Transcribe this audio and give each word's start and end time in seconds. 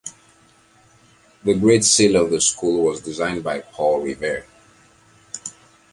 The 1.43 1.53
great 1.53 1.83
seal 1.85 2.15
of 2.15 2.31
the 2.31 2.41
school 2.41 2.85
was 2.85 3.01
designed 3.03 3.43
by 3.43 3.59
Paul 3.59 4.01
Revere. 4.01 4.47